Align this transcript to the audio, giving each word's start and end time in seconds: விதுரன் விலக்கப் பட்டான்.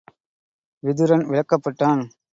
விதுரன் 0.83 1.25
விலக்கப் 1.29 1.63
பட்டான். 1.63 2.03